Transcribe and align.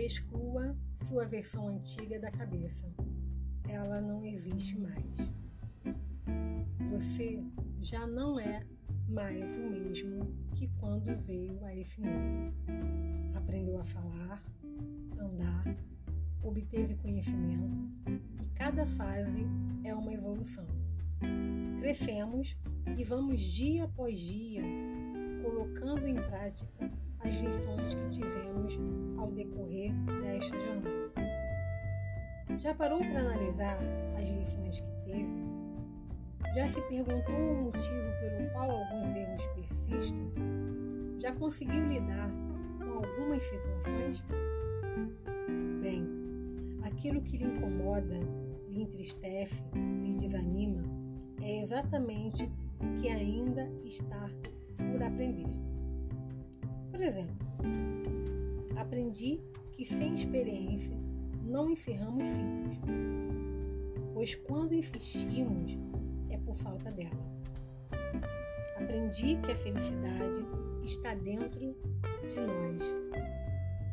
Exclua 0.00 0.74
sua 1.06 1.26
versão 1.26 1.68
antiga 1.68 2.18
da 2.18 2.30
cabeça. 2.30 2.90
Ela 3.68 4.00
não 4.00 4.24
existe 4.24 4.78
mais. 4.78 5.16
Você 6.88 7.44
já 7.82 8.06
não 8.06 8.40
é 8.40 8.64
mais 9.06 9.44
o 9.58 9.70
mesmo 9.70 10.34
que 10.56 10.68
quando 10.80 11.14
veio 11.18 11.62
a 11.66 11.76
esse 11.76 12.00
mundo. 12.00 12.54
Aprendeu 13.34 13.78
a 13.78 13.84
falar, 13.84 14.42
andar, 15.18 15.76
obteve 16.42 16.94
conhecimento 16.94 17.70
e 18.42 18.46
cada 18.54 18.86
fase 18.86 19.46
é 19.84 19.94
uma 19.94 20.14
evolução. 20.14 20.66
Crescemos 21.78 22.56
e 22.96 23.04
vamos 23.04 23.38
dia 23.38 23.84
após 23.84 24.18
dia 24.18 24.62
colocando 25.42 26.08
em 26.08 26.14
prática 26.14 26.90
as 27.24 27.34
lições 27.34 27.94
que 27.94 28.10
tivemos 28.10 28.78
ao 29.18 29.30
decorrer 29.32 29.92
desta 30.22 30.58
jornada. 30.58 31.12
Já 32.58 32.74
parou 32.74 32.98
para 32.98 33.20
analisar 33.20 33.78
as 34.16 34.28
lições 34.28 34.80
que 34.80 34.92
teve? 35.04 35.50
Já 36.54 36.68
se 36.68 36.80
perguntou 36.82 37.34
o 37.34 37.62
motivo 37.64 38.10
pelo 38.20 38.50
qual 38.52 38.70
alguns 38.70 39.14
erros 39.14 39.46
persistem? 39.54 40.32
Já 41.18 41.32
conseguiu 41.34 41.86
lidar 41.86 42.30
com 42.78 43.04
algumas 43.04 43.42
situações? 43.42 44.24
Bem, 45.80 46.06
aquilo 46.82 47.20
que 47.22 47.36
lhe 47.36 47.44
incomoda, 47.44 48.18
lhe 48.68 48.82
entristece, 48.82 49.62
lhe 49.74 50.14
desanima, 50.14 50.82
é 51.40 51.62
exatamente 51.62 52.50
o 52.80 53.00
que 53.00 53.08
ainda 53.08 53.70
está 53.84 54.28
por 54.76 55.02
aprender. 55.02 55.69
Por 57.00 57.06
exemplo, 57.06 57.34
aprendi 58.76 59.40
que 59.72 59.86
sem 59.86 60.12
experiência 60.12 60.94
não 61.42 61.70
encerramos 61.70 62.22
ciclos, 62.22 62.78
pois 64.12 64.34
quando 64.34 64.74
insistimos 64.74 65.78
é 66.28 66.36
por 66.36 66.54
falta 66.56 66.92
dela. 66.92 67.24
Aprendi 68.76 69.36
que 69.36 69.50
a 69.50 69.56
felicidade 69.56 70.44
está 70.84 71.14
dentro 71.14 71.74
de 72.28 72.40
nós. 72.42 72.82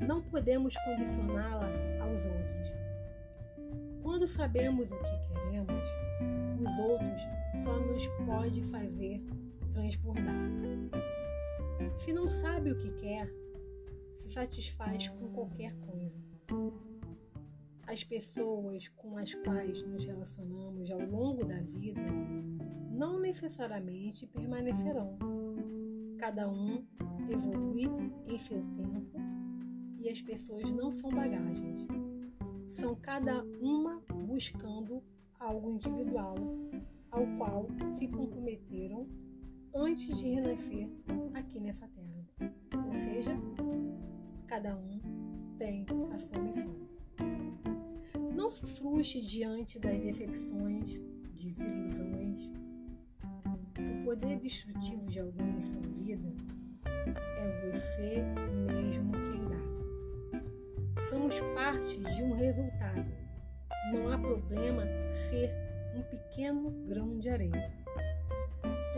Não 0.00 0.20
podemos 0.20 0.74
condicioná-la 0.78 1.70
aos 2.00 2.26
outros. 2.26 2.72
Quando 4.02 4.26
sabemos 4.26 4.90
o 4.90 4.96
que 4.96 5.34
queremos, 5.34 5.84
os 6.58 6.78
outros 6.80 7.20
só 7.62 7.78
nos 7.78 8.06
pode 8.26 8.60
fazer 8.64 9.22
transbordar. 9.72 11.17
Se 12.04 12.12
não 12.12 12.28
sabe 12.28 12.72
o 12.72 12.78
que 12.78 12.90
quer, 13.00 13.26
se 14.18 14.30
satisfaz 14.30 15.08
com 15.08 15.28
qualquer 15.28 15.74
coisa. 15.76 16.28
As 17.86 18.04
pessoas 18.04 18.88
com 18.88 19.16
as 19.16 19.32
quais 19.34 19.82
nos 19.82 20.04
relacionamos 20.04 20.90
ao 20.90 21.00
longo 21.00 21.44
da 21.44 21.60
vida 21.60 22.04
não 22.90 23.18
necessariamente 23.18 24.26
permanecerão. 24.26 25.16
Cada 26.18 26.48
um 26.48 26.84
evolui 27.30 27.84
em 28.26 28.38
seu 28.40 28.60
tempo 28.76 29.16
e 30.00 30.08
as 30.08 30.20
pessoas 30.20 30.70
não 30.72 30.92
são 30.92 31.10
bagagens. 31.10 31.86
São 32.72 32.94
cada 32.96 33.42
uma 33.60 34.02
buscando 34.26 35.02
algo 35.38 35.70
individual 35.70 36.34
ao 37.10 37.26
qual 37.38 37.66
se 37.98 38.08
comprometeram 38.08 39.06
antes 39.78 40.18
de 40.18 40.28
renascer 40.30 40.88
aqui 41.34 41.60
nessa 41.60 41.86
terra. 41.86 42.52
Ou 42.84 42.92
seja, 42.92 43.30
cada 44.48 44.76
um 44.76 45.00
tem 45.56 45.86
a 46.12 46.18
sua 46.18 46.42
missão. 46.42 46.74
Não 48.34 48.50
se 48.50 48.66
frustre 48.66 49.20
diante 49.20 49.78
das 49.78 50.00
decepções, 50.00 51.00
desilusões. 51.36 52.50
O 53.78 54.04
poder 54.04 54.40
destrutivo 54.40 55.06
de 55.06 55.20
alguém 55.20 55.48
em 55.48 55.62
sua 55.62 55.80
vida 55.80 56.34
é 57.38 57.70
você 57.70 58.22
mesmo 58.72 59.12
quem 59.12 59.48
dá. 59.48 61.08
Somos 61.08 61.38
parte 61.54 61.98
de 61.98 62.22
um 62.24 62.32
resultado. 62.32 63.06
Não 63.92 64.10
há 64.10 64.18
problema 64.18 64.82
ser 65.30 65.52
um 65.94 66.02
pequeno 66.02 66.70
grão 66.84 67.16
de 67.18 67.28
areia. 67.28 67.87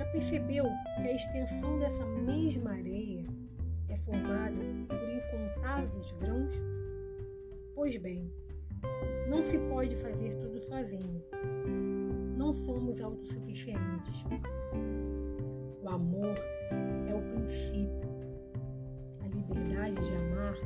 Já 0.00 0.06
percebeu 0.06 0.64
que 0.96 1.08
a 1.08 1.12
extensão 1.12 1.78
dessa 1.78 2.02
mesma 2.06 2.70
areia 2.70 3.22
é 3.86 3.96
formada 3.98 4.64
por 4.88 5.10
incontáveis 5.10 6.12
grãos? 6.12 6.54
Pois 7.74 7.94
bem, 7.98 8.32
não 9.28 9.42
se 9.42 9.58
pode 9.58 9.94
fazer 9.96 10.32
tudo 10.36 10.58
sozinho. 10.58 11.22
Não 12.34 12.54
somos 12.54 12.98
autossuficientes. 12.98 14.24
O 15.82 15.88
amor 15.90 16.34
é 17.06 17.14
o 17.14 17.20
princípio. 17.34 18.08
A 19.22 19.28
liberdade 19.28 19.96
de 19.96 20.16
amar 20.16 20.56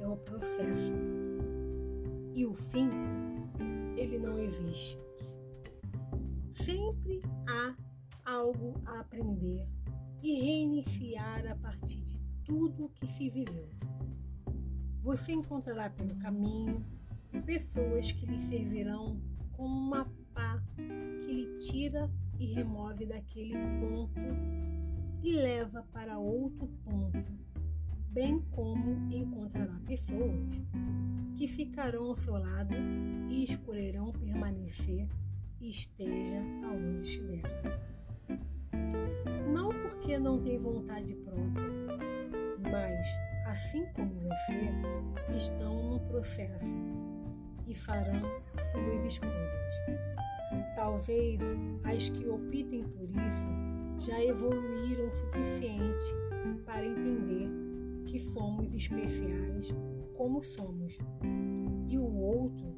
é 0.00 0.08
o 0.08 0.16
processo. 0.16 0.94
E 2.34 2.46
o 2.46 2.54
fim, 2.54 2.88
ele 3.94 4.16
não 4.16 4.38
existe. 4.38 4.98
Sempre 6.54 7.20
há 7.46 7.74
algo 8.30 8.80
a 8.86 9.00
aprender 9.00 9.66
e 10.22 10.40
reiniciar 10.40 11.44
a 11.50 11.56
partir 11.56 12.00
de 12.02 12.20
tudo 12.44 12.90
que 12.90 13.06
se 13.06 13.28
viveu. 13.28 13.68
Você 15.02 15.32
encontrará 15.32 15.90
pelo 15.90 16.14
caminho 16.16 16.84
pessoas 17.44 18.12
que 18.12 18.26
lhe 18.26 18.40
servirão 18.48 19.20
como 19.52 19.74
uma 19.74 20.04
pá 20.32 20.62
que 20.76 21.32
lhe 21.32 21.58
tira 21.58 22.08
e 22.38 22.46
remove 22.54 23.04
daquele 23.04 23.54
ponto 23.80 24.20
e 25.22 25.34
leva 25.34 25.82
para 25.92 26.18
outro 26.18 26.68
ponto, 26.84 27.32
bem 28.10 28.40
como 28.52 29.12
encontrará 29.12 29.78
pessoas 29.86 30.48
que 31.36 31.48
ficarão 31.48 32.04
ao 32.06 32.16
seu 32.16 32.34
lado 32.34 32.74
e 33.28 33.44
escolherão 33.44 34.12
permanecer 34.12 35.08
esteja 35.60 36.40
aonde 36.64 37.04
estiver. 37.04 37.89
Não 39.52 39.70
porque 39.70 40.18
não 40.18 40.40
tem 40.40 40.58
vontade 40.58 41.14
própria, 41.16 41.98
mas, 42.70 43.06
assim 43.46 43.84
como 43.94 44.12
você, 44.20 45.36
estão 45.36 45.92
no 45.92 46.00
processo 46.00 46.64
e 47.66 47.74
farão 47.74 48.22
suas 48.70 49.04
escolhas. 49.04 49.74
Talvez 50.76 51.40
as 51.84 52.08
que 52.08 52.28
optem 52.28 52.84
por 52.84 53.08
isso 53.10 54.06
já 54.06 54.22
evoluíram 54.22 55.08
o 55.08 55.14
suficiente 55.14 56.14
para 56.64 56.84
entender 56.84 57.48
que 58.06 58.18
somos 58.18 58.72
especiais 58.72 59.74
como 60.16 60.42
somos 60.42 60.98
e 61.88 61.98
o 61.98 62.14
outro 62.16 62.74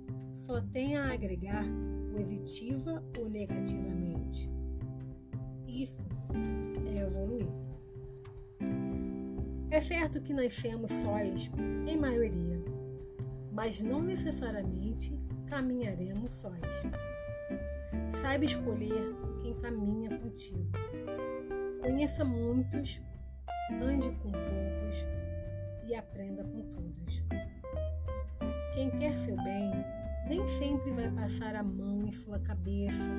só 0.47 0.61
tem 0.73 0.97
a 0.97 1.13
agregar 1.13 1.65
positiva 2.13 3.03
ou 3.19 3.29
negativamente. 3.29 4.51
Isso 5.67 6.05
evoluir. 7.03 7.49
É 9.71 9.81
certo 9.81 10.21
que 10.21 10.35
nascemos 10.35 10.91
sós, 11.03 11.51
em 11.87 11.97
maioria, 11.97 12.63
mas 13.51 13.81
não 13.81 14.03
necessariamente 14.03 15.19
caminharemos 15.47 16.31
sós. 16.41 16.83
Saiba 18.21 18.45
escolher 18.45 19.15
quem 19.41 19.55
caminha 19.61 20.11
contigo. 20.19 20.71
Conheça 21.81 22.25
muitos, 22.25 23.01
ande 23.83 24.11
com 24.17 24.31
poucos 24.31 25.07
e 25.87 25.95
aprenda 25.95 26.45
com 26.45 26.63
todos. 26.71 27.25
Quem 28.75 28.91
quer 28.99 29.17
seu 29.25 29.37
bem 29.37 29.71
nem 30.29 30.47
sempre 30.59 30.91
vai 30.93 31.11
passar 31.11 31.57
a 31.57 31.63
mão 31.63 32.03
em 32.07 32.13
sua 32.13 32.39
cabeça 32.41 33.11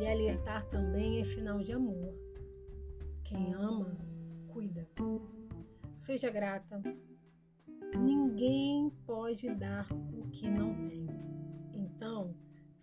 e 0.00 0.06
alertar 0.06 0.64
também 0.66 1.20
é 1.20 1.24
sinal 1.24 1.58
de 1.58 1.72
amor. 1.72 2.27
Quem 3.28 3.52
ama, 3.52 3.94
cuida. 4.48 4.88
Seja 5.98 6.30
grata. 6.30 6.82
Ninguém 7.94 8.90
pode 9.04 9.54
dar 9.54 9.86
o 10.14 10.30
que 10.30 10.48
não 10.48 10.74
tem. 10.88 11.06
Então, 11.74 12.34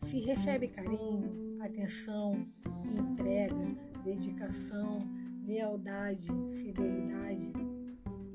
se 0.03 0.19
recebe 0.19 0.67
carinho, 0.67 1.59
atenção, 1.59 2.47
entrega, 2.95 3.75
dedicação, 4.03 4.99
lealdade, 5.47 6.27
fidelidade, 6.51 7.51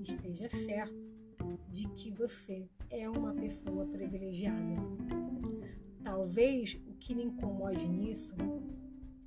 esteja 0.00 0.48
certo 0.48 0.98
de 1.68 1.88
que 1.90 2.10
você 2.10 2.68
é 2.90 3.08
uma 3.08 3.32
pessoa 3.34 3.86
privilegiada. 3.86 4.82
Talvez 6.02 6.76
o 6.88 6.94
que 6.94 7.14
lhe 7.14 7.22
incomode 7.22 7.88
nisso 7.88 8.34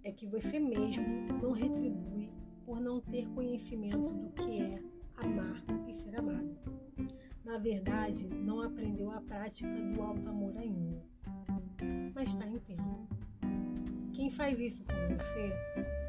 é 0.04 0.12
que 0.12 0.28
você 0.28 0.60
mesmo 0.60 1.06
não 1.42 1.54
retribui 1.54 2.43
por 2.66 2.80
não 2.80 3.00
ter 3.02 3.28
conhecimento 3.30 3.98
do 3.98 4.30
que 4.32 4.62
é 4.62 4.82
amar 5.18 5.64
e 5.88 5.94
ser 5.96 6.18
amado. 6.18 6.58
na 7.44 7.58
verdade, 7.58 8.28
não 8.28 8.62
aprendeu 8.62 9.12
a 9.12 9.22
prática 9.22 9.70
do 9.94 10.02
alto 10.02 10.30
amor 10.30 10.58
ainda, 10.58 11.04
mas 12.16 12.30
está 12.30 12.48
em 12.48 12.60
tempo. 12.60 13.08
Quem 14.14 14.32
faz 14.32 14.60
isso 14.60 14.84
com 14.86 14.94
você 15.14 15.52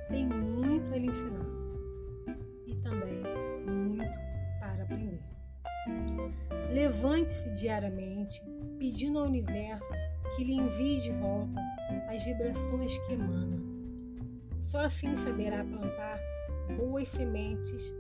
tem 0.09 0.27
muito 0.27 0.93
a 0.93 0.97
lhe 0.97 1.06
ensinar 1.06 1.47
e 2.67 2.77
também 2.77 3.23
muito 3.67 4.19
para 4.61 4.85
aprender. 4.85 5.23
Levante-se 6.73 7.51
diariamente 7.51 8.41
pedindo 8.79 9.19
ao 9.19 9.27
universo 9.27 9.89
que 10.37 10.45
lhe 10.45 10.55
envie 10.55 11.01
de 11.01 11.12
volta 11.12 11.61
as 12.09 12.25
vibrações 12.25 12.97
que 12.99 13.12
emana. 13.15 13.59
Só 14.62 14.81
assim 14.81 15.17
saberá 15.25 15.65
plantar 15.65 16.19
boas 16.77 17.09
sementes 17.09 17.95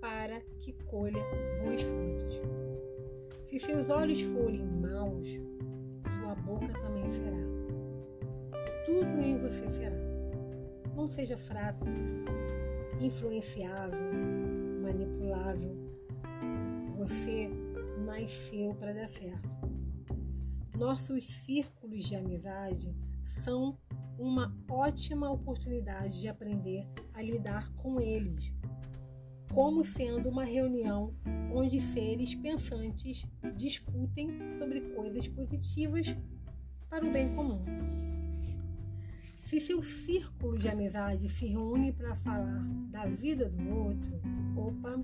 para 0.00 0.40
que 0.58 0.72
colha 0.86 1.22
bons 1.62 1.82
frutos. 1.82 2.42
Se 3.44 3.58
seus 3.58 3.90
olhos 3.90 4.20
forem 4.22 4.64
maus, 4.64 5.28
sua 6.18 6.34
boca 6.34 6.68
também 6.80 7.08
será. 7.10 7.36
Tudo 8.84 9.22
em 9.22 9.38
você 9.38 9.70
será. 9.70 9.96
Não 10.96 11.06
seja 11.06 11.36
fraco, 11.38 11.86
influenciável, 13.00 13.98
manipulável. 14.82 15.76
Você 16.98 17.48
nasceu 18.04 18.74
para 18.74 18.92
dar 18.92 19.08
certo. 19.08 19.48
Nossos 20.76 21.24
círculos 21.44 22.04
de 22.04 22.16
amizade 22.16 22.94
são 23.44 23.78
uma 24.18 24.54
ótima 24.68 25.30
oportunidade 25.30 26.20
de 26.20 26.28
aprender 26.28 26.86
a 27.14 27.22
lidar 27.22 27.72
com 27.74 28.00
eles, 28.00 28.52
como 29.52 29.84
sendo 29.84 30.28
uma 30.28 30.44
reunião 30.44 31.14
onde 31.52 31.80
seres 31.80 32.34
pensantes 32.34 33.26
discutem 33.56 34.30
sobre 34.58 34.80
coisas 34.94 35.28
positivas 35.28 36.16
para 36.88 37.04
o 37.06 37.12
bem 37.12 37.34
comum. 37.34 37.62
Se 39.42 39.60
seu 39.60 39.82
círculo 39.82 40.56
de 40.56 40.68
amizade 40.68 41.28
se 41.28 41.46
reúne 41.46 41.92
para 41.92 42.16
falar 42.16 42.64
da 42.90 43.04
vida 43.06 43.50
do 43.50 43.68
outro, 43.68 44.20
opa, 44.56 45.02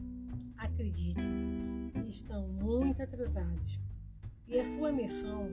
acredite, 0.57 1.21
estão 2.07 2.49
muito 2.49 3.03
atrasados. 3.03 3.79
E 4.47 4.59
a 4.59 4.65
sua 4.75 4.91
missão 4.91 5.51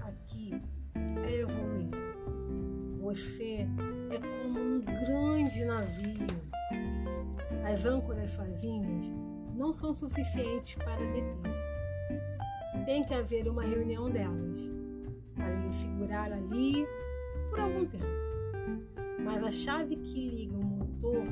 aqui 0.00 0.52
é 1.26 1.40
evoluir. 1.40 1.90
Você 3.04 3.66
é 4.08 4.18
como 4.18 4.58
um 4.58 4.80
grande 4.80 5.62
navio. 5.66 6.26
As 7.62 7.84
âncoras 7.84 8.30
sozinhas 8.30 9.04
não 9.54 9.74
são 9.74 9.94
suficientes 9.94 10.76
para 10.76 11.04
deter. 11.12 12.86
Tem 12.86 13.04
que 13.04 13.12
haver 13.12 13.46
uma 13.46 13.62
reunião 13.62 14.08
delas 14.10 14.58
para 15.34 15.54
lhe 15.54 15.72
segurar 15.74 16.32
ali 16.32 16.86
por 17.50 17.60
algum 17.60 17.84
tempo. 17.84 18.06
Mas 19.22 19.44
a 19.44 19.50
chave 19.50 19.96
que 19.96 20.30
liga 20.30 20.56
o 20.56 20.64
motor 20.64 21.24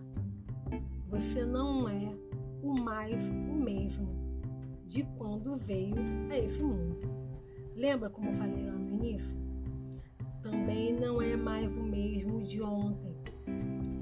você 1.08 1.44
não 1.44 1.88
é 1.88 2.16
o 2.62 2.80
mais 2.80 3.20
o 3.20 3.54
mesmo 3.54 4.06
de 4.86 5.02
quando 5.18 5.56
veio 5.56 5.96
a 6.30 6.38
esse 6.38 6.62
mundo. 6.62 7.26
Lembra 7.76 8.08
como 8.08 8.30
eu 8.30 8.32
falei 8.32 8.64
lá 8.64 8.72
no 8.72 8.88
início? 8.88 9.36
Também 10.42 10.94
não 10.94 11.20
é 11.20 11.36
mais 11.36 11.76
o 11.76 11.82
mesmo 11.82 12.42
de 12.42 12.62
ontem. 12.62 13.14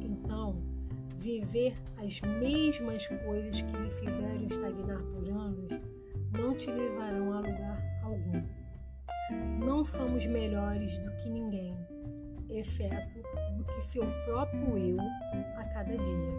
Então, 0.01 0.63
viver 1.17 1.75
as 1.99 2.21
mesmas 2.21 3.09
coisas 3.09 3.61
que 3.63 3.77
lhe 3.77 3.91
fizeram 3.91 4.45
estagnar 4.45 5.03
por 5.03 5.29
anos 5.29 5.71
não 6.39 6.55
te 6.55 6.71
levarão 6.71 7.33
a 7.33 7.39
lugar 7.41 8.01
algum. 8.05 8.43
Não 9.59 9.85
somos 9.85 10.25
melhores 10.25 10.97
do 10.99 11.11
que 11.17 11.29
ninguém, 11.29 11.75
exceto 12.49 13.23
do 13.57 13.65
que 13.65 13.83
seu 13.87 14.05
próprio 14.25 14.79
eu 14.79 15.01
a 15.01 15.65
cada 15.65 15.97
dia. 15.97 16.33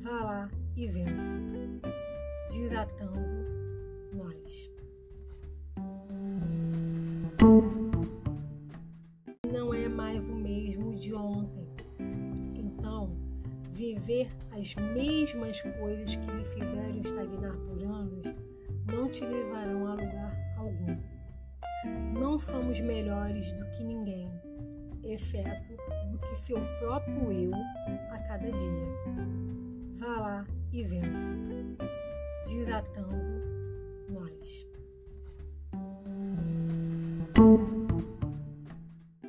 Vá 0.00 0.24
lá 0.24 0.50
e 0.76 0.86
vença, 0.86 1.12
desatando 2.48 3.20
nós. 4.14 4.81
Não 9.52 9.74
é 9.74 9.88
mais 9.88 10.28
o 10.28 10.34
mesmo 10.34 10.94
de 10.94 11.12
ontem. 11.12 11.66
Então, 12.54 13.16
viver 13.70 14.28
as 14.56 14.76
mesmas 14.76 15.60
coisas 15.60 16.14
que 16.14 16.30
lhe 16.30 16.44
fizeram 16.44 17.00
estagnar 17.00 17.56
por 17.56 17.82
anos 17.82 18.26
não 18.86 19.08
te 19.08 19.24
levarão 19.24 19.88
a 19.88 19.94
lugar 19.94 20.32
algum. 20.56 20.96
Não 22.12 22.38
somos 22.38 22.78
melhores 22.78 23.52
do 23.54 23.64
que 23.70 23.82
ninguém, 23.82 24.30
exceto 25.02 25.74
do 26.12 26.18
que 26.18 26.36
seu 26.46 26.60
próprio 26.78 27.32
eu 27.32 27.54
a 28.12 28.18
cada 28.28 28.52
dia. 28.52 28.86
Vá 29.96 30.20
lá 30.20 30.46
e 30.72 30.84
vença, 30.84 31.08
desatando 32.46 33.16
nós. 34.08 34.71